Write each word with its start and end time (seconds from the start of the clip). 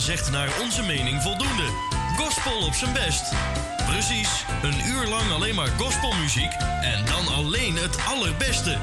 Zegt 0.00 0.30
naar 0.30 0.48
onze 0.60 0.82
mening 0.82 1.22
voldoende. 1.22 1.68
Gospel 2.16 2.66
op 2.66 2.74
zijn 2.74 2.92
best. 2.92 3.32
Precies, 3.86 4.44
een 4.62 4.86
uur 4.86 5.06
lang 5.06 5.30
alleen 5.30 5.54
maar 5.54 5.68
gospelmuziek 5.78 6.52
en 6.80 7.04
dan 7.04 7.34
alleen 7.34 7.76
het 7.76 7.98
allerbeste. 8.06 8.78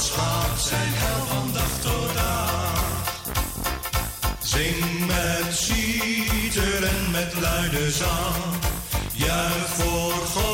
Schat 0.00 0.60
zijn 0.60 0.92
hel 0.92 1.26
van 1.26 1.52
dag 1.52 1.80
tot 1.80 2.14
dag. 2.14 3.22
Zing 4.42 5.06
met 5.06 5.54
citer 5.54 6.82
en 6.84 7.10
met 7.10 7.34
luide 7.40 7.90
zang. 7.90 8.44
Juich 9.12 9.68
voor 9.68 10.12
God 10.12 10.49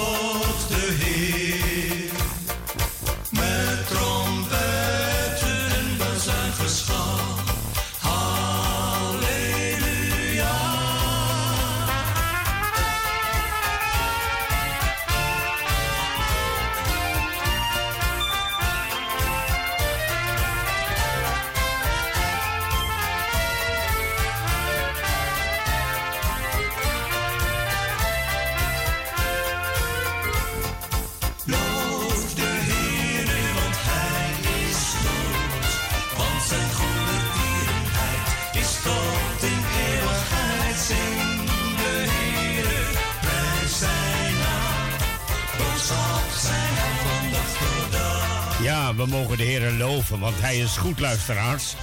we 49.07 49.13
mogen 49.13 49.37
de 49.37 49.43
Heer 49.43 49.73
loven, 49.73 50.19
want 50.19 50.41
Hij 50.41 50.59
is 50.59 50.77
goed, 50.77 51.01
luisteraars. 51.01 51.75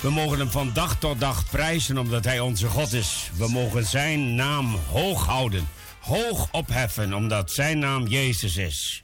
We 0.00 0.10
mogen 0.10 0.38
Hem 0.38 0.50
van 0.50 0.70
dag 0.72 0.98
tot 0.98 1.20
dag 1.20 1.50
prijzen, 1.50 1.98
omdat 1.98 2.24
Hij 2.24 2.40
onze 2.40 2.66
God 2.66 2.92
is. 2.92 3.30
We 3.36 3.48
mogen 3.48 3.84
Zijn 3.86 4.34
naam 4.34 4.78
hoog 4.90 5.26
houden, 5.26 5.68
hoog 6.00 6.48
opheffen, 6.50 7.14
omdat 7.14 7.52
Zijn 7.52 7.78
naam 7.78 8.06
Jezus 8.06 8.56
is. 8.56 9.03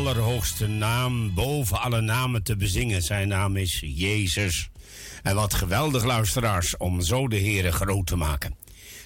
Allerhoogste 0.00 0.66
naam 0.66 1.34
boven 1.34 1.80
alle 1.80 2.00
namen 2.00 2.42
te 2.42 2.56
bezingen. 2.56 3.02
Zijn 3.02 3.28
naam 3.28 3.56
is 3.56 3.82
Jezus. 3.86 4.70
En 5.22 5.34
wat 5.34 5.54
geweldig 5.54 6.04
luisteraars 6.04 6.76
om 6.76 7.00
zo 7.00 7.28
de 7.28 7.38
Heere 7.38 7.72
groot 7.72 8.06
te 8.06 8.16
maken. 8.16 8.54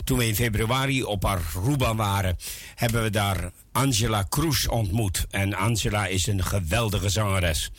Toen 0.05 0.19
we 0.19 0.27
in 0.27 0.35
februari 0.35 1.03
op 1.03 1.25
Aruba 1.25 1.95
waren, 1.95 2.37
hebben 2.75 3.03
we 3.03 3.11
daar 3.11 3.51
Angela 3.73 4.27
Cruz 4.29 4.67
ontmoet. 4.67 5.27
En 5.31 5.55
Angela 5.55 6.07
is 6.07 6.27
een 6.27 6.45
geweldige 6.45 7.09
zangeres. 7.09 7.71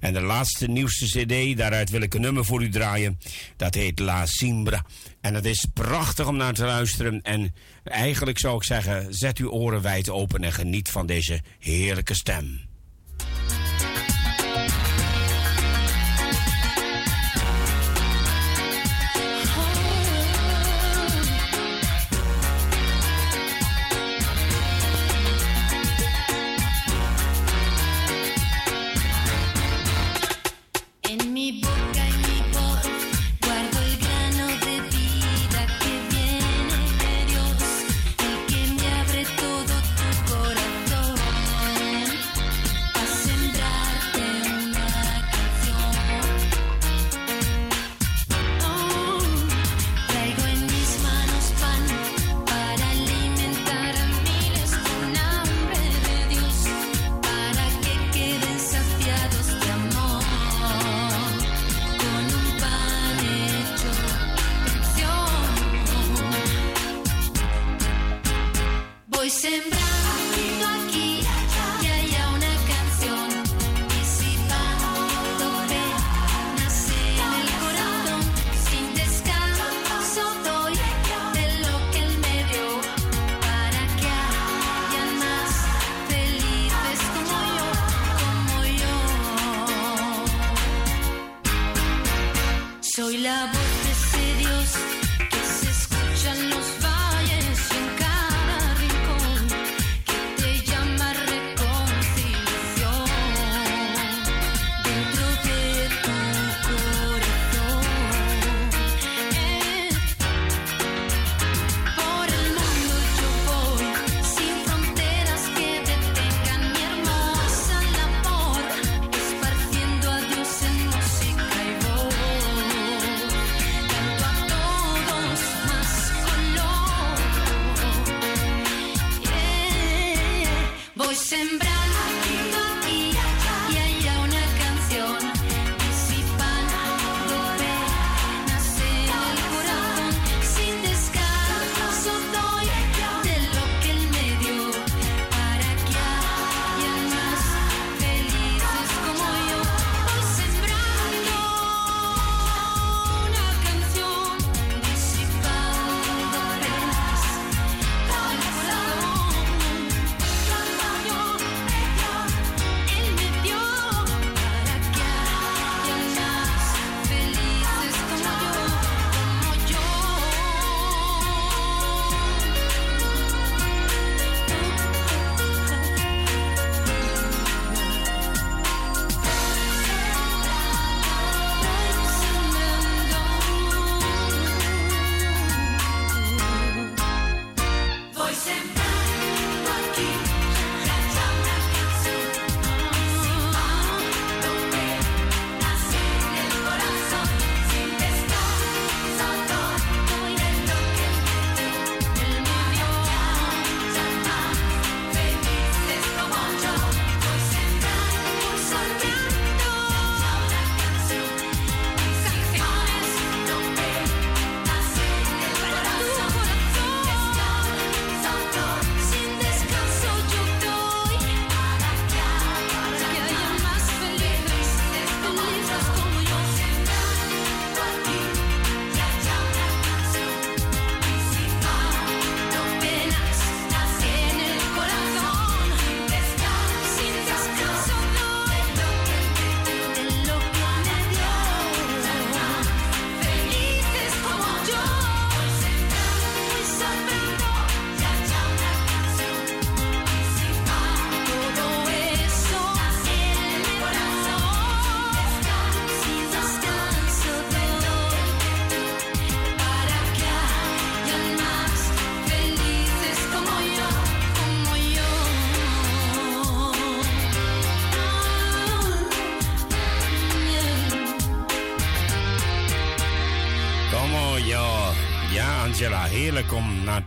En 0.00 0.12
de 0.12 0.20
laatste 0.20 0.66
nieuwste 0.66 1.06
cd, 1.06 1.56
daaruit 1.56 1.90
wil 1.90 2.00
ik 2.00 2.14
een 2.14 2.20
nummer 2.20 2.44
voor 2.44 2.62
u 2.62 2.68
draaien. 2.68 3.18
Dat 3.56 3.74
heet 3.74 3.98
La 3.98 4.26
Simbra. 4.26 4.84
En 5.20 5.34
het 5.34 5.44
is 5.44 5.66
prachtig 5.74 6.26
om 6.26 6.36
naar 6.36 6.54
te 6.54 6.64
luisteren. 6.64 7.22
En 7.22 7.54
eigenlijk 7.84 8.38
zou 8.38 8.56
ik 8.56 8.62
zeggen, 8.62 9.14
zet 9.14 9.38
uw 9.38 9.50
oren 9.50 9.82
wijd 9.82 10.10
open 10.10 10.44
en 10.44 10.52
geniet 10.52 10.90
van 10.90 11.06
deze 11.06 11.40
heerlijke 11.58 12.14
stem. 12.14 12.69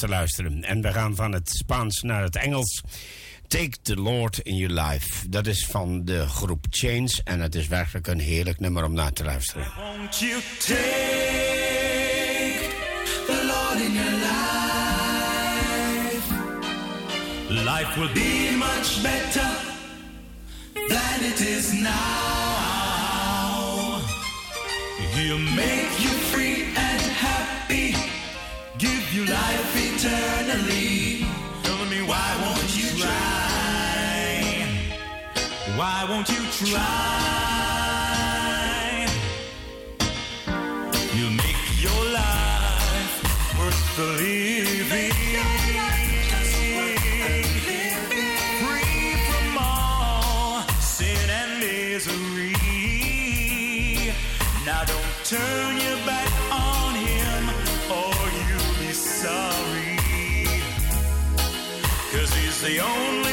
Te 0.03 0.09
luisteren. 0.09 0.63
En 0.63 0.81
we 0.81 0.91
gaan 0.91 1.15
van 1.15 1.31
het 1.31 1.49
Spaans 1.49 2.01
naar 2.01 2.21
het 2.21 2.35
Engels. 2.35 2.81
Take 3.47 3.81
the 3.81 3.95
Lord 3.95 4.37
in 4.37 4.55
Your 4.55 4.81
Life. 4.81 5.29
Dat 5.29 5.47
is 5.47 5.65
van 5.65 6.05
de 6.05 6.27
groep 6.27 6.65
Chains 6.69 7.23
en 7.23 7.39
het 7.39 7.55
is 7.55 7.67
werkelijk 7.67 8.07
een 8.07 8.19
heerlijk 8.19 8.59
nummer 8.59 8.83
om 8.83 8.93
naar 8.93 9.13
te 9.13 9.23
luisteren. 9.23 9.63
Take 9.63 10.43
the 13.25 13.43
Lord 13.45 13.81
in 13.85 13.93
your 13.93 14.11
life? 14.11 14.31
Life 17.49 17.99
will 17.99 18.13
be 18.13 18.55
much 18.57 19.01
better 19.01 19.51
is 21.39 21.73
now. 21.73 22.43
Make 25.55 25.99
you 25.99 26.09
free 26.31 26.63
you 29.13 29.25
life 29.25 29.75
eternally. 29.75 31.25
Tell 31.61 31.85
me 31.85 32.01
why 32.01 32.29
won't 32.41 32.75
you 32.75 32.89
try? 32.97 34.65
Why 35.77 36.05
won't 36.09 36.29
you 36.29 36.43
try? 36.65 36.79
You 41.13 41.29
make 41.29 41.63
your 41.79 42.03
life 42.21 43.15
worth 43.59 43.95
the 43.97 44.07
living. 44.23 45.13
Free 48.63 49.15
from 49.27 49.57
all 49.59 50.61
sin 50.79 51.29
and 51.29 51.51
misery. 51.59 52.55
Now 54.65 54.83
don't 54.85 55.15
turn 55.23 55.77
your 55.77 55.97
back 56.07 56.31
on 56.51 56.95
him 56.95 57.03
or 57.03 57.05
you'll 57.05 57.19
be 57.19 57.22
sorry. 59.23 59.97
Cause 62.11 62.31
he's 62.35 62.61
the 62.61 62.79
only 62.79 63.32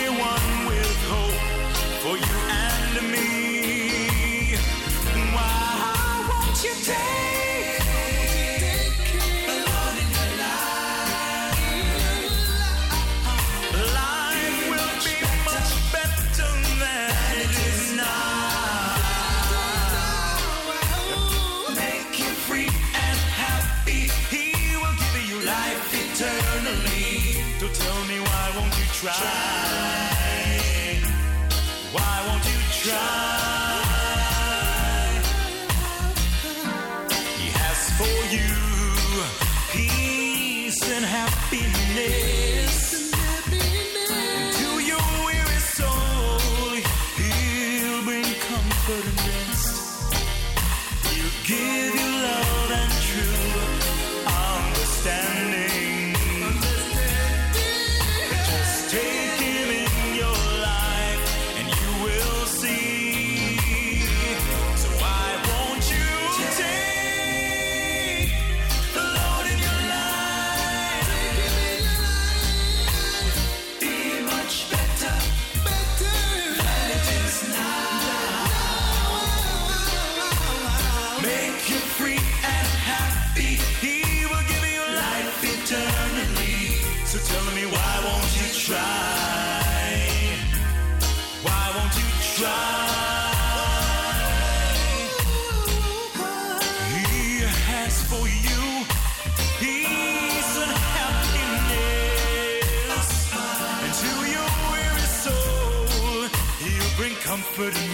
put 107.60 107.89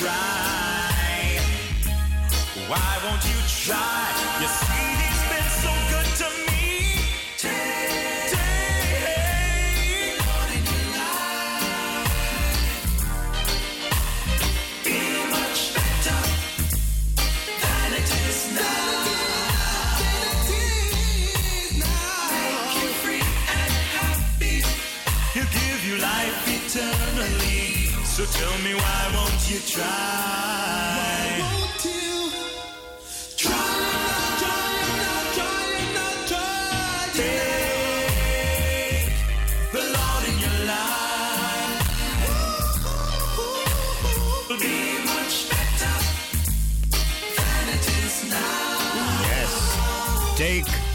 try? 0.00 1.38
Why 2.68 2.90
won't 3.04 3.22
you 3.28 3.38
try? 3.66 4.30
You 4.40 4.69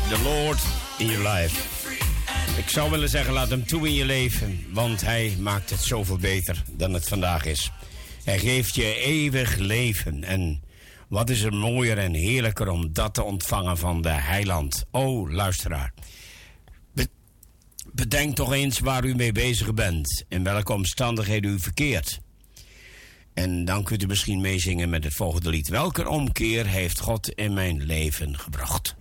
the 0.09 0.23
Lord 0.23 0.57
in 0.97 1.07
your 1.07 1.23
life. 1.23 1.55
Ik 2.57 2.69
zou 2.69 2.91
willen 2.91 3.09
zeggen, 3.09 3.33
laat 3.33 3.49
hem 3.49 3.65
toe 3.65 3.87
in 3.87 3.93
je 3.93 4.05
leven, 4.05 4.65
want 4.71 5.01
hij 5.01 5.35
maakt 5.39 5.69
het 5.69 5.79
zoveel 5.79 6.17
beter 6.17 6.63
dan 6.71 6.93
het 6.93 7.07
vandaag 7.07 7.45
is. 7.45 7.71
Hij 8.25 8.39
geeft 8.39 8.75
je 8.75 8.95
eeuwig 8.95 9.55
leven 9.55 10.23
en 10.23 10.63
wat 11.07 11.29
is 11.29 11.41
er 11.41 11.53
mooier 11.53 11.97
en 11.97 12.13
heerlijker 12.13 12.67
om 12.67 12.93
dat 12.93 13.13
te 13.13 13.23
ontvangen 13.23 13.77
van 13.77 14.01
de 14.01 14.09
heiland. 14.09 14.85
O, 14.91 15.29
luisteraar. 15.29 15.93
Be- 16.93 17.07
bedenk 17.93 18.35
toch 18.35 18.53
eens 18.53 18.79
waar 18.79 19.05
u 19.05 19.15
mee 19.15 19.31
bezig 19.31 19.73
bent, 19.73 20.23
in 20.29 20.43
welke 20.43 20.73
omstandigheden 20.73 21.51
u 21.51 21.59
verkeert. 21.59 22.19
En 23.33 23.65
dan 23.65 23.83
kunt 23.83 24.03
u 24.03 24.07
misschien 24.07 24.41
meezingen 24.41 24.89
met 24.89 25.03
het 25.03 25.13
volgende 25.13 25.49
lied. 25.49 25.67
Welke 25.67 26.09
omkeer 26.09 26.67
heeft 26.67 26.99
God 26.99 27.29
in 27.29 27.53
mijn 27.53 27.83
leven 27.83 28.37
gebracht? 28.39 28.95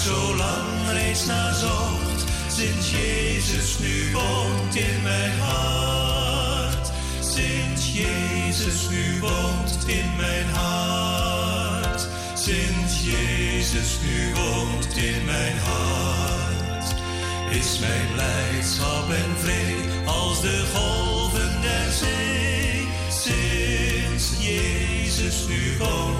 Zo 0.00 0.36
lang 0.36 0.90
reeds 0.92 1.26
naar 1.26 1.54
zocht. 1.54 2.24
Sinds 2.48 2.90
Jezus 2.90 3.78
nu 3.78 4.12
woont 4.12 4.74
in 4.74 5.02
mijn 5.02 5.38
hart. 5.38 6.90
Sinds 7.20 7.92
Jezus 7.92 8.88
nu 8.90 9.20
woont 9.20 9.84
in 9.86 10.16
mijn 10.16 10.48
hart. 10.52 12.08
Sinds 12.34 13.04
Jezus 13.04 13.98
nu 14.04 14.34
woont 14.34 14.96
in 14.96 15.24
mijn 15.24 15.58
hart. 15.58 16.94
Is 17.50 17.78
mijn 17.78 18.06
blijdschap 18.14 19.10
en 19.10 19.38
vrede 19.38 20.06
als 20.06 20.40
de 20.40 20.64
golven 20.74 21.60
der 21.62 21.92
zee. 21.92 22.88
Sinds 23.08 24.30
Jezus 24.38 25.46
nu 25.48 25.76
woont 25.78 26.19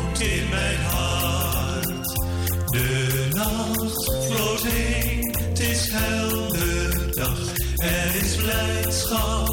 blijdschap 9.10 9.49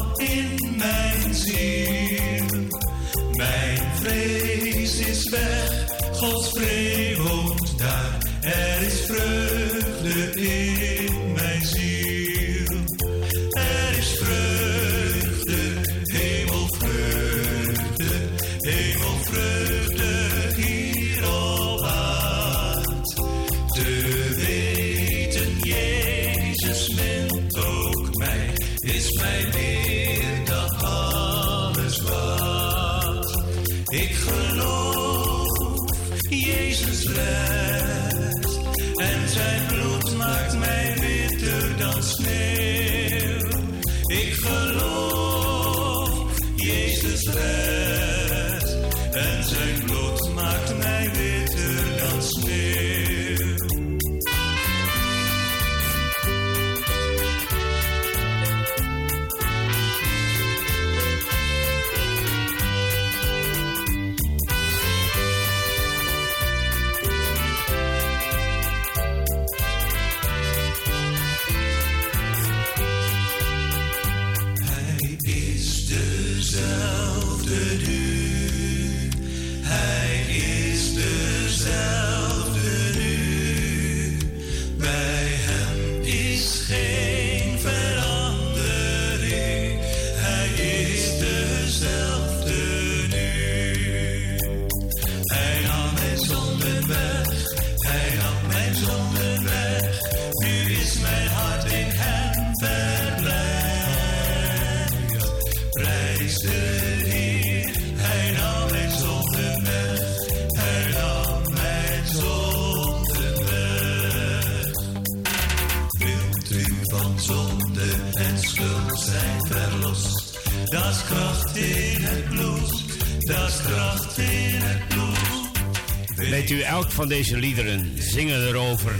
van 116.98 117.20
zonde 117.20 117.94
en 118.12 118.38
schuld 118.38 119.00
zijn 119.00 119.46
verlost? 119.46 120.38
Dat 120.64 121.04
kracht 121.04 121.56
in 121.56 122.02
het 122.02 122.28
bloed, 122.28 122.82
dat 123.18 123.62
kracht 123.66 124.18
in 124.18 124.60
het 124.60 124.88
bloed. 124.88 126.28
Weet 126.30 126.50
u, 126.50 126.60
elk 126.60 126.90
van 126.90 127.08
deze 127.08 127.36
liederen 127.36 127.92
zingen 127.98 128.48
erover 128.48 128.94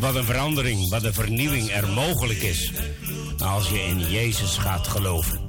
wat 0.00 0.14
een 0.14 0.24
verandering, 0.24 0.88
wat 0.88 1.04
een 1.04 1.14
vernieuwing 1.14 1.70
er 1.70 1.88
mogelijk 1.88 2.42
is. 2.42 2.72
Als 3.38 3.68
je 3.68 3.82
in 3.82 4.10
Jezus 4.10 4.56
gaat 4.56 4.88
geloven. 4.88 5.40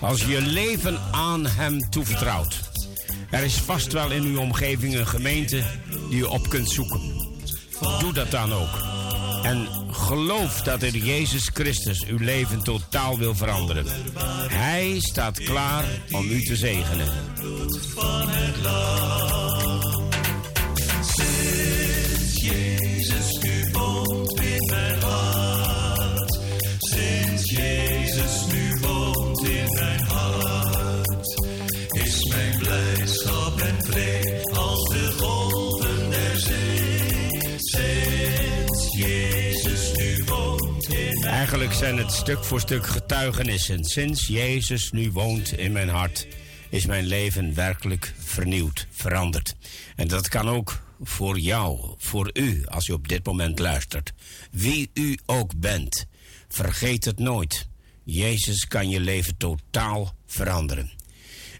Als 0.00 0.20
je 0.20 0.28
je 0.28 0.40
leven 0.40 0.98
aan 1.12 1.46
Hem 1.46 1.90
toevertrouwt. 1.90 2.60
Er 3.30 3.44
is 3.44 3.54
vast 3.54 3.92
wel 3.92 4.10
in 4.10 4.22
uw 4.22 4.38
omgeving 4.38 4.94
een 4.94 5.06
gemeente 5.06 5.62
die 6.08 6.16
je 6.16 6.28
op 6.28 6.48
kunt 6.48 6.70
zoeken. 6.70 7.00
Doe 8.00 8.12
dat 8.12 8.30
dan 8.30 8.52
ook. 8.52 8.95
En 9.46 9.68
geloof 9.90 10.62
dat 10.62 10.82
er 10.82 10.96
Jezus 10.96 11.50
Christus 11.54 12.04
uw 12.04 12.18
leven 12.18 12.62
totaal 12.62 13.18
wil 13.18 13.34
veranderen. 13.34 13.86
Hij 14.48 14.96
staat 15.00 15.38
klaar 15.38 15.84
om 16.10 16.30
u 16.30 16.42
te 16.42 16.56
zegenen. 16.56 17.08
Zijn 41.76 41.96
het 41.96 42.12
stuk 42.12 42.44
voor 42.44 42.60
stuk 42.60 42.86
getuigenissen. 42.86 43.84
Sinds 43.84 44.26
Jezus 44.26 44.90
nu 44.90 45.10
woont 45.10 45.52
in 45.52 45.72
mijn 45.72 45.88
hart, 45.88 46.26
is 46.70 46.86
mijn 46.86 47.06
leven 47.06 47.54
werkelijk 47.54 48.14
vernieuwd, 48.18 48.86
veranderd. 48.90 49.54
En 49.96 50.08
dat 50.08 50.28
kan 50.28 50.48
ook 50.48 50.82
voor 51.00 51.38
jou, 51.38 51.94
voor 51.98 52.30
u, 52.32 52.66
als 52.66 52.88
u 52.88 52.92
op 52.92 53.08
dit 53.08 53.26
moment 53.26 53.58
luistert. 53.58 54.12
Wie 54.50 54.90
u 54.94 55.18
ook 55.26 55.56
bent, 55.56 56.06
vergeet 56.48 57.04
het 57.04 57.18
nooit. 57.18 57.68
Jezus 58.04 58.66
kan 58.66 58.88
je 58.88 59.00
leven 59.00 59.36
totaal 59.36 60.14
veranderen. 60.26 60.90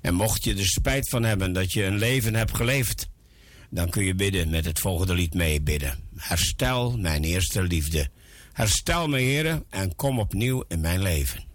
En 0.03 0.15
mocht 0.15 0.45
je 0.45 0.55
er 0.55 0.67
spijt 0.67 1.09
van 1.09 1.23
hebben 1.23 1.53
dat 1.53 1.73
je 1.73 1.85
een 1.85 1.99
leven 1.99 2.35
hebt 2.35 2.57
geleefd, 2.57 3.09
dan 3.71 3.89
kun 3.91 4.05
je 4.05 4.15
bidden 4.15 4.51
met 4.51 4.65
het 4.65 4.79
volgende 4.79 5.15
lied 5.15 5.35
meebidden. 5.35 5.99
Herstel 6.17 6.99
mijn 6.99 7.25
eerste 7.25 7.63
liefde. 7.63 8.11
Herstel 8.57 9.09
me, 9.09 9.19
heren, 9.19 9.65
en 9.71 9.97
kom 9.97 10.19
opnieuw 10.19 10.65
in 10.69 10.81
mijn 10.81 11.03
leven. 11.03 11.46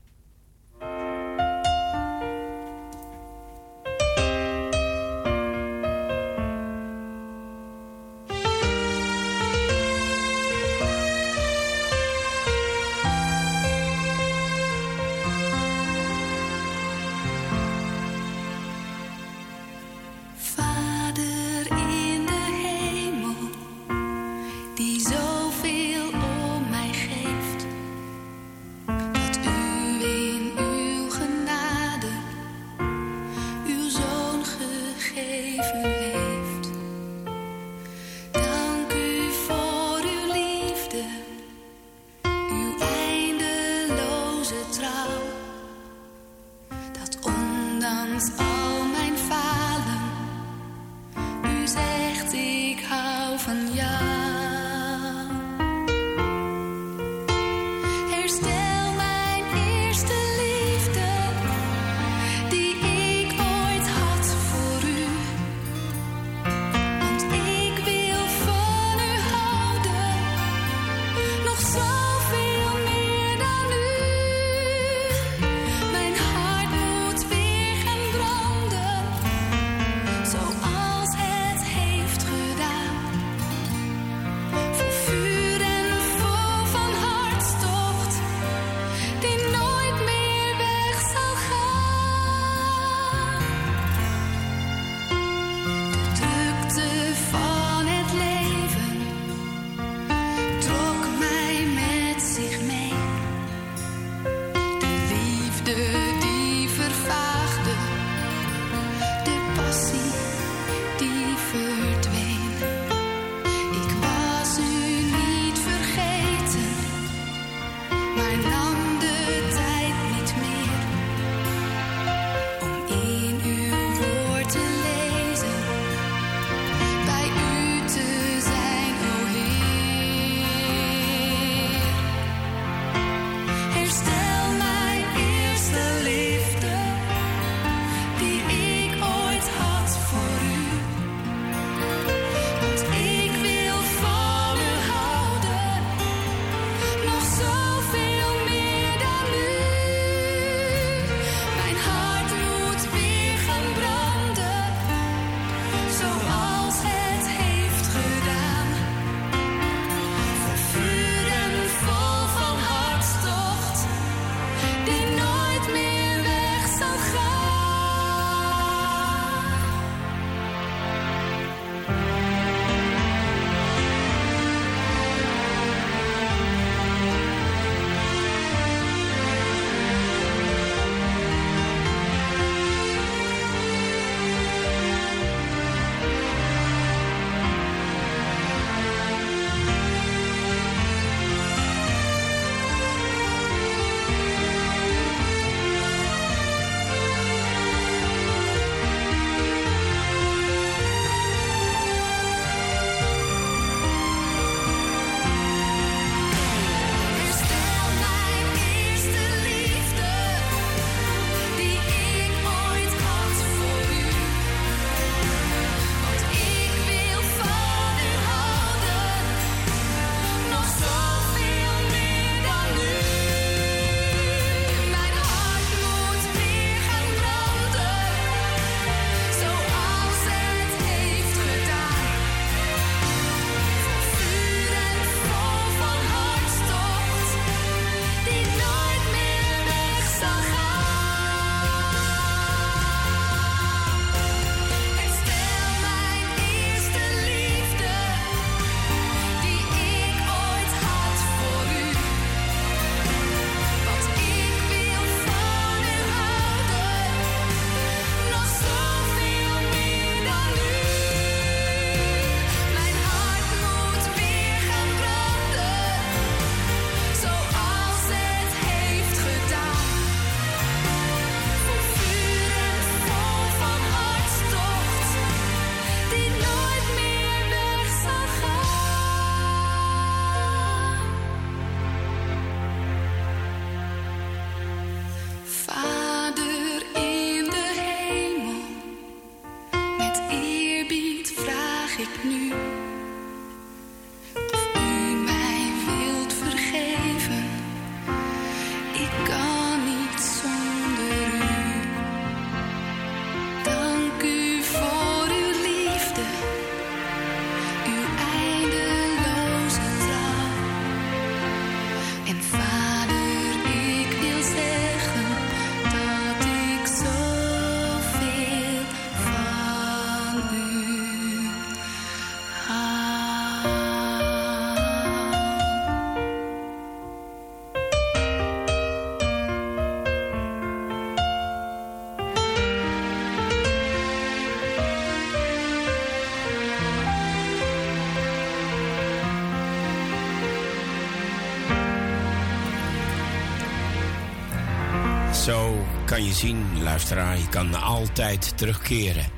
Kan 346.12 346.26
je 346.26 346.34
zien, 346.34 346.84
luisteraar, 346.84 347.38
je 347.38 347.50
kan 347.50 347.74
altijd 347.74 348.58
terugkeren. 348.58 349.32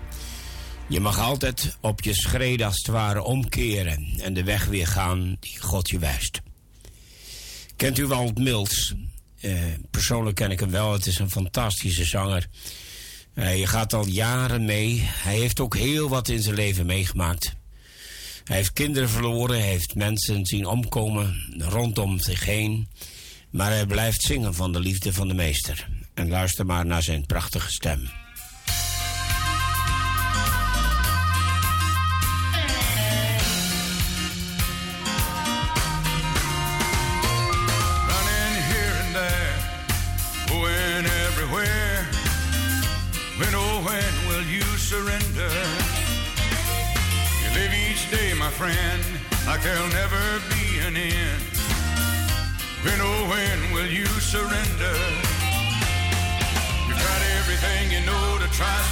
Je 0.87 0.99
mag 0.99 1.19
altijd 1.19 1.77
op 1.81 2.01
je 2.01 2.13
schreden 2.13 2.65
als 2.65 2.77
het 2.77 2.87
ware 2.87 3.21
omkeren 3.21 4.07
en 4.17 4.33
de 4.33 4.43
weg 4.43 4.65
weer 4.65 4.87
gaan 4.87 5.37
die 5.39 5.61
God 5.61 5.89
je 5.89 5.99
wijst. 5.99 6.41
Kent 7.75 7.97
u 7.97 8.07
Walt 8.07 8.37
Mills? 8.37 8.93
Uh, 9.41 9.61
persoonlijk 9.91 10.35
ken 10.35 10.51
ik 10.51 10.59
hem 10.59 10.71
wel. 10.71 10.93
Het 10.93 11.05
is 11.05 11.19
een 11.19 11.29
fantastische 11.29 12.05
zanger. 12.05 12.47
Uh, 13.35 13.59
je 13.59 13.67
gaat 13.67 13.93
al 13.93 14.07
jaren 14.07 14.65
mee. 14.65 14.99
Hij 15.03 15.35
heeft 15.35 15.59
ook 15.59 15.77
heel 15.77 16.09
wat 16.09 16.27
in 16.27 16.41
zijn 16.41 16.55
leven 16.55 16.85
meegemaakt. 16.85 17.53
Hij 18.43 18.55
heeft 18.55 18.73
kinderen 18.73 19.09
verloren, 19.09 19.59
hij 19.59 19.67
heeft 19.67 19.95
mensen 19.95 20.45
zien 20.45 20.65
omkomen 20.65 21.55
rondom 21.57 22.19
zich 22.19 22.45
heen. 22.45 22.87
Maar 23.49 23.71
hij 23.71 23.85
blijft 23.85 24.21
zingen 24.21 24.53
van 24.53 24.71
de 24.71 24.79
liefde 24.79 25.13
van 25.13 25.27
de 25.27 25.33
meester. 25.33 25.87
En 26.13 26.29
luister 26.29 26.65
maar 26.65 26.85
naar 26.85 27.03
zijn 27.03 27.25
prachtige 27.25 27.71
stem. 27.71 28.22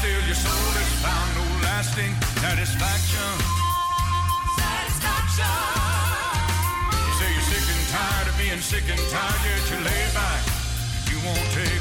Still 0.02 0.26
your 0.26 0.34
soul 0.34 0.72
has 0.82 0.92
found 1.06 1.30
no 1.38 1.46
lasting 1.62 2.10
satisfaction. 2.42 3.34
Satisfaction. 4.58 5.58
You 6.90 7.14
say 7.22 7.30
you're 7.30 7.50
sick 7.54 7.68
and 7.70 7.86
tired 7.94 8.26
of 8.26 8.36
being 8.42 8.62
sick 8.66 8.88
and 8.90 9.04
tired, 9.14 9.42
yet 9.46 9.62
you 9.70 9.78
lay 9.86 10.04
back. 10.18 10.42
You 11.06 11.18
won't 11.22 11.46
take 11.54 11.81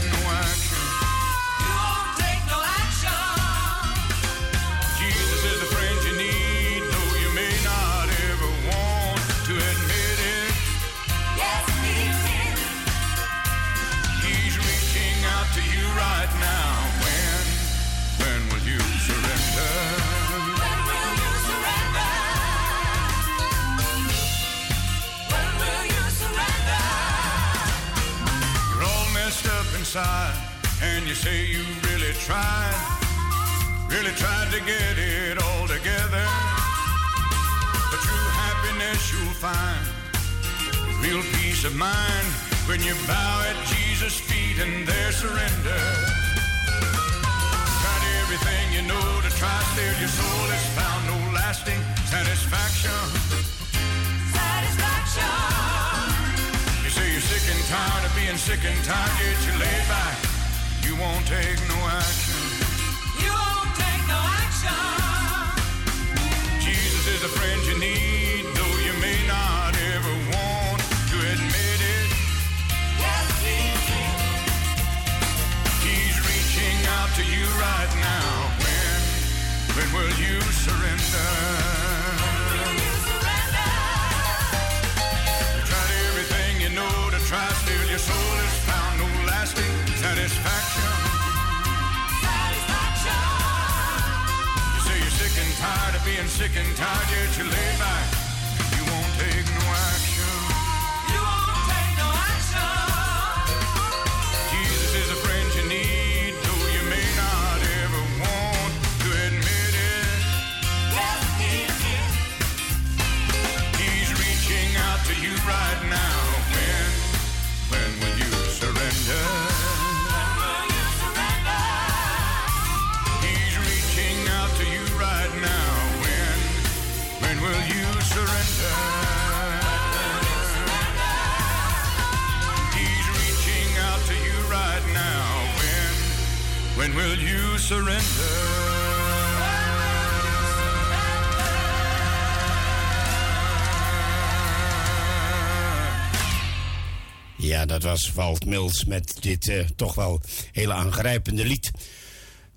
was 147.90 148.12
Walt 148.12 148.44
Mills 148.44 148.84
met 148.84 149.16
dit 149.20 149.48
uh, 149.48 149.64
toch 149.76 149.94
wel 149.94 150.20
hele 150.52 150.72
aangrijpende 150.72 151.44
lied. 151.44 151.70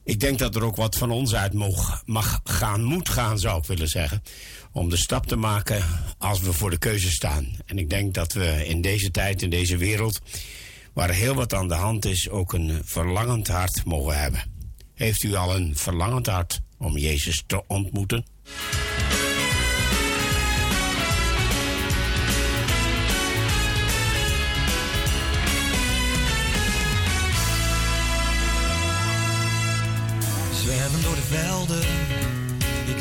Ik 0.03 0.19
denk 0.19 0.39
dat 0.39 0.55
er 0.55 0.63
ook 0.63 0.75
wat 0.75 0.95
van 0.95 1.11
ons 1.11 1.35
uit 1.35 1.53
mag, 1.53 2.03
mag 2.05 2.39
gaan, 2.43 2.83
moet 2.83 3.09
gaan, 3.09 3.39
zou 3.39 3.57
ik 3.57 3.65
willen 3.65 3.87
zeggen. 3.87 4.23
Om 4.71 4.89
de 4.89 4.97
stap 4.97 5.25
te 5.25 5.35
maken 5.35 5.83
als 6.17 6.39
we 6.39 6.53
voor 6.53 6.69
de 6.69 6.77
keuze 6.77 7.11
staan. 7.11 7.47
En 7.65 7.77
ik 7.77 7.89
denk 7.89 8.13
dat 8.13 8.33
we 8.33 8.65
in 8.67 8.81
deze 8.81 9.11
tijd, 9.11 9.41
in 9.41 9.49
deze 9.49 9.77
wereld, 9.77 10.21
waar 10.93 11.09
heel 11.09 11.35
wat 11.35 11.53
aan 11.53 11.67
de 11.67 11.73
hand 11.73 12.05
is, 12.05 12.29
ook 12.29 12.53
een 12.53 12.81
verlangend 12.85 13.47
hart 13.47 13.85
mogen 13.85 14.19
hebben. 14.19 14.43
Heeft 14.93 15.23
u 15.23 15.35
al 15.35 15.55
een 15.55 15.75
verlangend 15.75 16.27
hart 16.27 16.59
om 16.77 16.97
Jezus 16.97 17.43
te 17.47 17.63
ontmoeten? 17.67 18.25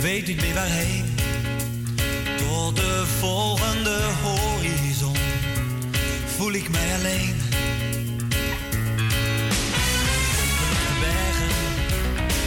Weet 0.03 0.27
niet 0.27 0.41
meer 0.41 0.55
waarheen. 0.55 1.05
Door 2.39 2.75
de 2.75 3.05
volgende 3.19 3.99
horizon 4.23 5.17
voel 6.37 6.53
ik 6.53 6.71
mij 6.71 6.95
alleen. 6.95 7.37
De 10.87 10.95
bergen, 11.01 11.49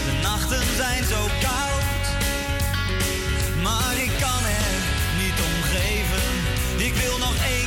de 0.06 0.20
nachten 0.22 0.76
zijn 0.76 1.03
zo 1.03 1.28
koud, 1.41 2.03
maar 3.64 3.95
ik 3.97 4.12
kan 4.20 4.43
er 4.62 4.76
niet 5.24 5.39
om 5.47 5.62
geven. 5.64 6.26
Ik 6.86 6.93
wil 6.93 7.18
nog 7.18 7.36
één 7.43 7.64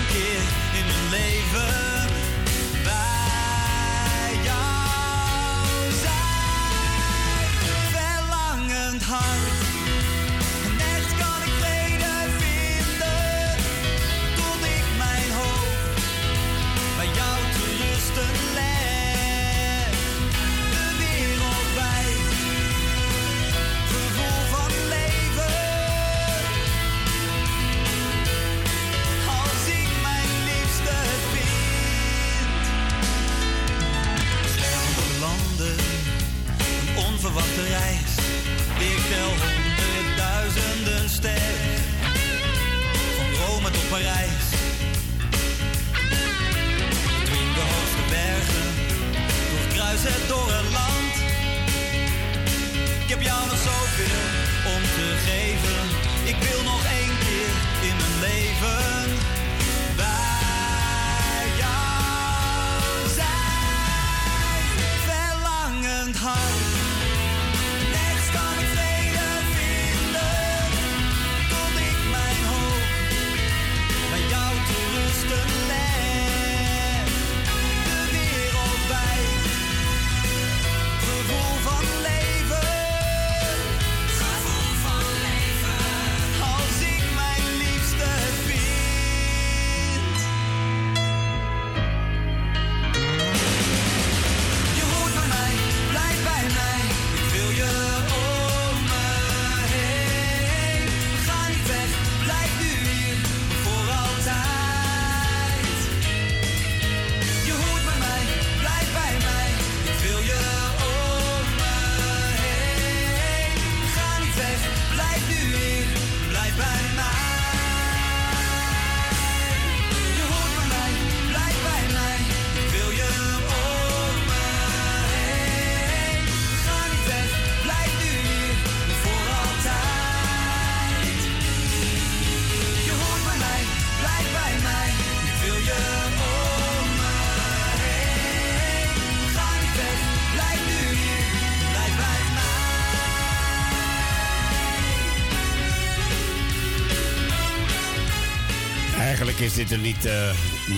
dit 149.59 149.71
een 149.71 149.81
lied 149.81 150.05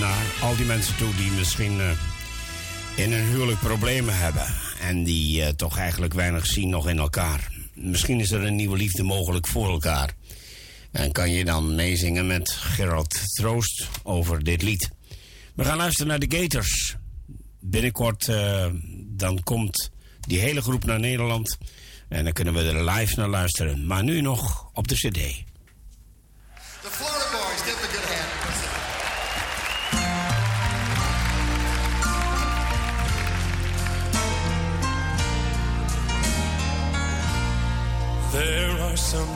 naar 0.01 0.25
al 0.43 0.57
die 0.57 0.65
mensen 0.65 0.97
toe 0.97 1.15
die 1.15 1.31
misschien 1.31 1.81
eh, 1.81 1.91
in 2.97 3.13
hun 3.13 3.27
huwelijk 3.27 3.59
problemen 3.59 4.19
hebben. 4.19 4.47
En 4.81 5.05
die 5.05 5.43
eh, 5.43 5.49
toch 5.49 5.79
eigenlijk 5.79 6.15
weinig 6.15 6.47
zien 6.47 6.69
nog 6.69 6.89
in 6.89 6.99
elkaar. 6.99 7.53
Misschien 7.75 8.21
is 8.21 8.31
er 8.31 8.45
een 8.45 8.57
nieuwe 8.57 8.77
liefde 8.77 9.03
mogelijk 9.03 9.47
voor 9.47 9.71
elkaar. 9.71 10.15
En 10.93 11.13
kan 11.13 11.31
je 11.31 11.45
dan 11.45 11.75
meezingen 11.75 12.27
met 12.27 12.51
Gerald 12.51 13.35
Troost 13.35 13.89
over 14.03 14.45
dit 14.45 14.63
lied. 14.63 14.91
We 15.55 15.65
gaan 15.65 15.77
luisteren 15.77 16.09
naar 16.09 16.29
de 16.29 16.37
Gators. 16.37 16.97
Binnenkort 17.61 18.29
eh, 18.29 18.67
dan 19.07 19.43
komt 19.43 19.91
die 20.21 20.39
hele 20.39 20.61
groep 20.63 20.85
naar 20.85 21.01
Nederland. 21.01 21.59
En 22.09 22.25
dan 22.25 22.33
kunnen 22.33 22.55
we 22.55 22.63
er 22.63 22.85
live 22.91 23.17
naar 23.17 23.29
luisteren. 23.29 23.87
Maar 23.87 24.05
nu 24.05 24.21
nog 24.21 24.71
op 24.73 24.89
de 24.89 24.95
cd. 24.95 25.49
There 38.33 38.71
are 38.83 38.97
some 38.97 39.29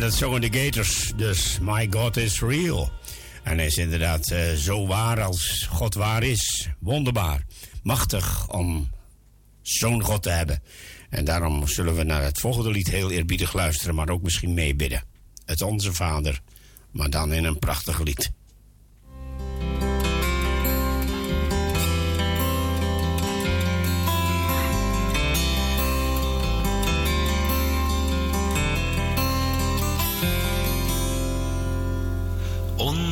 Dat 0.00 0.14
zongen 0.14 0.40
de 0.40 0.58
Gators. 0.58 1.12
Dus 1.16 1.58
My 1.60 1.86
God 1.90 2.16
is 2.16 2.40
real. 2.40 2.92
En 3.42 3.56
hij 3.56 3.66
is 3.66 3.76
inderdaad 3.76 4.30
eh, 4.30 4.52
zo 4.52 4.86
waar 4.86 5.22
als 5.22 5.66
God 5.70 5.94
waar 5.94 6.22
is. 6.22 6.68
Wonderbaar. 6.78 7.46
Machtig 7.82 8.48
om 8.48 8.90
zo'n 9.62 10.02
God 10.02 10.22
te 10.22 10.30
hebben. 10.30 10.62
En 11.10 11.24
daarom 11.24 11.68
zullen 11.68 11.94
we 11.94 12.02
naar 12.02 12.22
het 12.22 12.40
volgende 12.40 12.70
lied 12.70 12.90
heel 12.90 13.10
eerbiedig 13.10 13.52
luisteren, 13.52 13.94
maar 13.94 14.08
ook 14.08 14.22
misschien 14.22 14.54
meebidden. 14.54 15.02
Het 15.44 15.62
Onze 15.62 15.92
Vader, 15.92 16.40
maar 16.90 17.10
dan 17.10 17.32
in 17.32 17.44
een 17.44 17.58
prachtig 17.58 18.00
lied. 18.00 18.30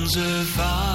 Onze 0.04 0.44
Vader 0.54 0.93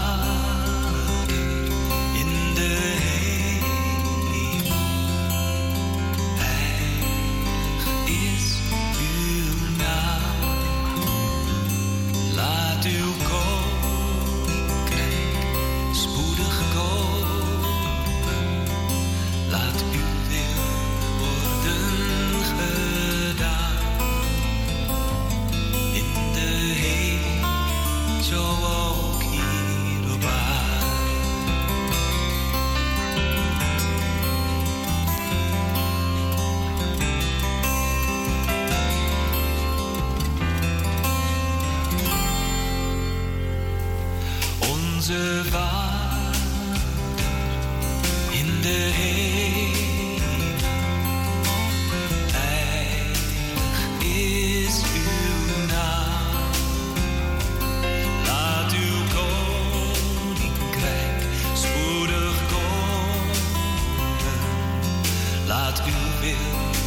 Laat 65.89 66.21
uw 66.21 66.78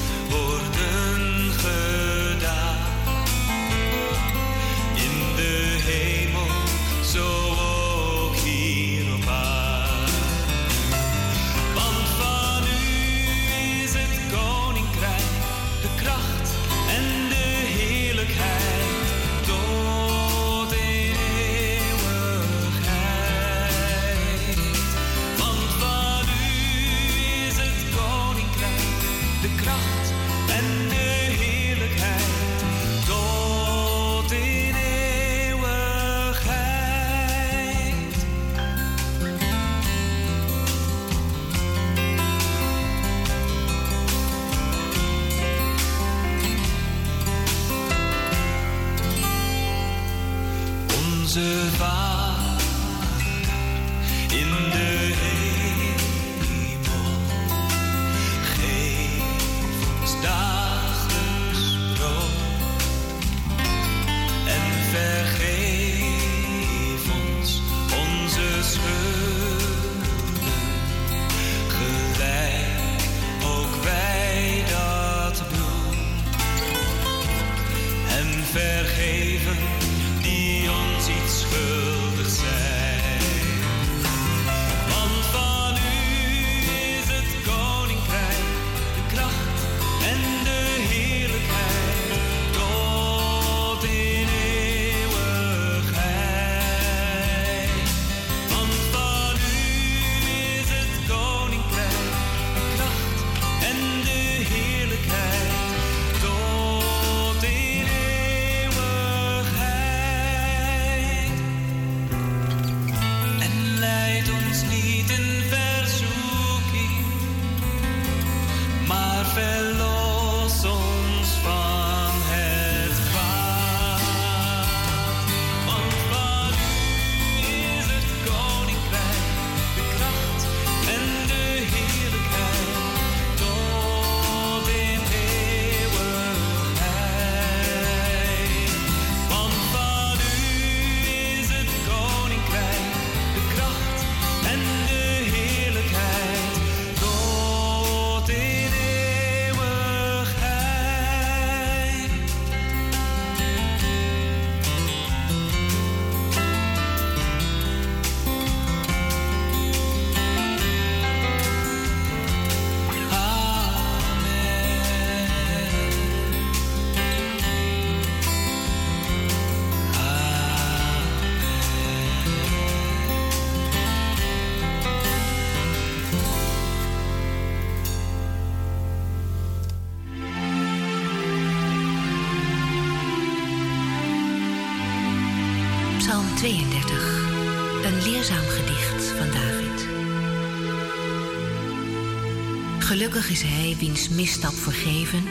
wiens 193.82 194.08
misstap 194.08 194.54
vergeven 194.54 195.26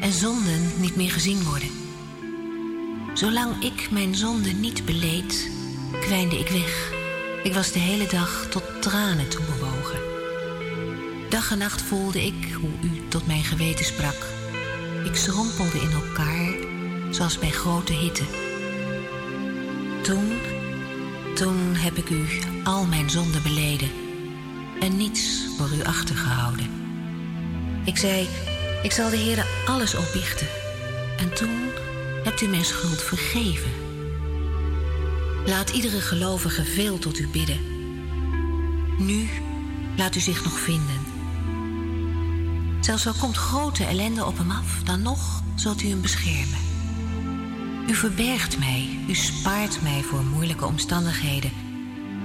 en 0.00 0.12
zonden 0.12 0.80
niet 0.80 0.96
meer 0.96 1.10
gezien 1.10 1.44
worden. 1.44 1.68
Zolang 3.14 3.64
ik 3.64 3.90
mijn 3.90 4.14
zonde 4.14 4.50
niet 4.50 4.84
beleed, 4.84 5.50
kwijnde 6.00 6.38
ik 6.38 6.48
weg. 6.48 6.92
Ik 7.42 7.54
was 7.54 7.72
de 7.72 7.78
hele 7.78 8.06
dag 8.06 8.46
tot 8.50 8.62
tranen 8.80 9.28
toe 9.28 9.44
bewogen. 9.44 9.98
Dag 11.28 11.50
en 11.50 11.58
nacht 11.58 11.82
voelde 11.82 12.26
ik 12.26 12.52
hoe 12.60 12.70
u 12.82 13.08
tot 13.08 13.26
mijn 13.26 13.44
geweten 13.44 13.84
sprak. 13.84 14.26
Ik 15.04 15.16
schrompelde 15.16 15.80
in 15.80 15.90
elkaar, 15.90 16.54
zoals 17.10 17.38
bij 17.38 17.50
grote 17.50 17.92
hitte. 17.92 18.24
Toen, 20.02 20.32
toen 21.34 21.74
heb 21.74 21.96
ik 21.96 22.10
u 22.10 22.24
al 22.64 22.84
mijn 22.84 23.10
zonden 23.10 23.42
beleden 23.42 23.90
en 24.80 24.96
niets 24.96 25.46
voor 25.56 25.68
u 25.78 25.84
achtergehouden. 25.84 26.87
Ik 27.84 27.96
zei, 27.96 28.28
ik 28.82 28.92
zal 28.92 29.10
de 29.10 29.16
Heer 29.16 29.46
alles 29.66 29.94
opbiechten. 29.94 30.46
En 31.18 31.34
toen 31.34 31.70
hebt 32.24 32.40
u 32.40 32.46
mijn 32.46 32.64
schuld 32.64 33.02
vergeven. 33.02 33.70
Laat 35.46 35.70
iedere 35.70 36.00
gelovige 36.00 36.64
veel 36.64 36.98
tot 36.98 37.18
u 37.18 37.28
bidden. 37.28 37.60
Nu 38.98 39.28
laat 39.96 40.16
u 40.16 40.20
zich 40.20 40.44
nog 40.44 40.58
vinden. 40.58 41.06
Zelfs 42.80 43.06
al 43.06 43.14
komt 43.20 43.36
grote 43.36 43.84
ellende 43.84 44.24
op 44.24 44.38
hem 44.38 44.50
af, 44.50 44.82
dan 44.84 45.02
nog 45.02 45.42
zult 45.54 45.82
u 45.82 45.88
hem 45.88 46.00
beschermen. 46.00 46.66
U 47.88 47.94
verbergt 47.94 48.58
mij, 48.58 48.98
u 49.08 49.14
spaart 49.14 49.82
mij 49.82 50.02
voor 50.02 50.24
moeilijke 50.24 50.64
omstandigheden. 50.64 51.52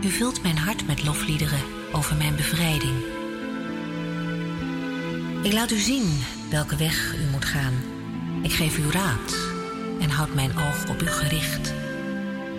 U 0.04 0.10
vult 0.10 0.42
mijn 0.42 0.58
hart 0.58 0.88
met 0.88 1.04
lofliederen 1.04 1.60
over 1.92 2.16
mijn 2.16 2.36
bevrijding. 2.36 3.13
Ik 5.44 5.54
laat 5.54 5.72
u 5.72 5.80
zien 5.80 6.24
welke 6.50 6.76
weg 6.76 7.16
u 7.16 7.32
moet 7.32 7.46
gaan. 7.46 7.74
Ik 8.42 8.52
geef 8.52 8.78
u 8.78 8.92
raad 8.92 9.38
en 10.00 10.10
houd 10.10 10.34
mijn 10.34 10.58
oog 10.58 10.90
op 10.90 11.02
u 11.02 11.06
gericht. 11.06 11.74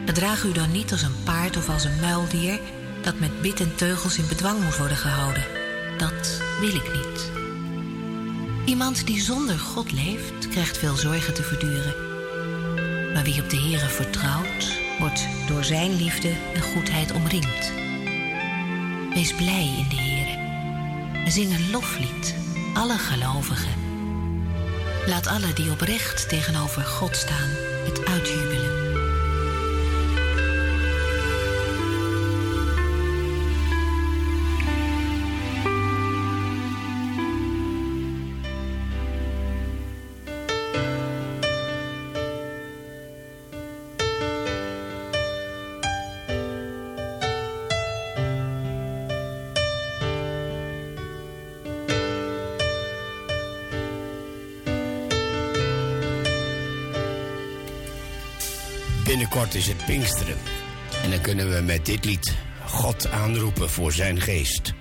Gedraag 0.06 0.44
u 0.44 0.52
dan 0.52 0.72
niet 0.72 0.92
als 0.92 1.02
een 1.02 1.22
paard 1.24 1.56
of 1.56 1.68
als 1.68 1.84
een 1.84 2.00
muildier 2.00 2.60
dat 3.02 3.18
met 3.18 3.40
bit 3.40 3.60
en 3.60 3.74
teugels 3.76 4.18
in 4.18 4.28
bedwang 4.28 4.64
moet 4.64 4.76
worden 4.76 4.96
gehouden. 4.96 5.44
Dat 5.98 6.40
wil 6.60 6.74
ik 6.74 6.92
niet. 6.94 7.30
Iemand 8.64 9.06
die 9.06 9.20
zonder 9.20 9.58
God 9.58 9.92
leeft, 9.92 10.48
krijgt 10.48 10.78
veel 10.78 10.96
zorgen 10.96 11.34
te 11.34 11.42
verduren. 11.42 11.94
Maar 13.12 13.24
wie 13.24 13.42
op 13.42 13.50
de 13.50 13.56
Heere 13.56 13.88
vertrouwt, 13.88 14.78
wordt 14.98 15.26
door 15.46 15.64
zijn 15.64 15.96
liefde 15.96 16.32
en 16.54 16.62
goedheid 16.62 17.12
omringd. 17.12 17.72
Wees 19.14 19.34
blij 19.34 19.74
in 19.78 19.88
de 19.88 19.96
Heere. 19.96 21.30
Zing 21.30 21.54
een 21.54 21.70
loflied, 21.70 22.34
alle 22.74 22.98
gelovigen. 22.98 23.72
Laat 25.06 25.26
alle 25.26 25.52
die 25.52 25.70
oprecht 25.70 26.28
tegenover 26.28 26.82
God 26.82 27.16
staan 27.16 27.48
het 27.84 28.06
uitjubelen. 28.06 28.43
Binnenkort 59.14 59.54
is 59.54 59.66
het 59.66 59.86
Pinksteren. 59.86 60.36
En 61.02 61.10
dan 61.10 61.20
kunnen 61.20 61.54
we 61.54 61.60
met 61.60 61.86
dit 61.86 62.04
lied 62.04 62.36
God 62.66 63.10
aanroepen 63.10 63.70
voor 63.70 63.92
zijn 63.92 64.20
geest. 64.20 64.74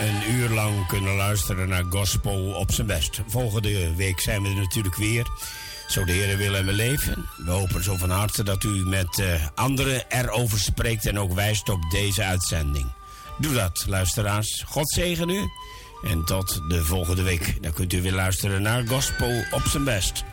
Een 0.00 0.34
uur 0.34 0.48
lang 0.48 0.86
kunnen 0.86 1.14
luisteren 1.14 1.68
naar 1.68 1.84
gospel 1.90 2.52
op 2.52 2.72
zijn 2.72 2.86
best. 2.86 3.20
Volgende 3.26 3.94
week 3.94 4.20
zijn 4.20 4.42
we 4.42 4.48
er 4.48 4.54
natuurlijk 4.54 4.96
weer. 4.96 5.26
Zo 5.88 6.04
de 6.04 6.12
Heer 6.12 6.36
wil 6.36 6.54
en 6.54 6.66
we 6.66 6.72
leven. 6.72 7.28
We 7.36 7.50
hopen 7.50 7.84
zo 7.84 7.96
van 7.96 8.10
harte 8.10 8.42
dat 8.42 8.64
u 8.64 8.68
met 8.68 9.18
uh, 9.18 9.46
anderen 9.54 10.04
erover 10.08 10.58
spreekt 10.58 11.06
en 11.06 11.18
ook 11.18 11.32
wijst 11.32 11.68
op 11.68 11.90
deze 11.90 12.24
uitzending. 12.24 12.86
Doe 13.38 13.54
dat, 13.54 13.84
luisteraars. 13.88 14.64
God 14.66 14.90
zegen 14.90 15.28
u. 15.28 15.48
En 16.02 16.24
tot 16.24 16.60
de 16.68 16.84
volgende 16.84 17.22
week. 17.22 17.62
Dan 17.62 17.72
kunt 17.72 17.92
u 17.92 18.02
weer 18.02 18.12
luisteren 18.12 18.62
naar 18.62 18.86
Gospel 18.86 19.44
op 19.50 19.62
zijn 19.66 19.84
best. 19.84 20.24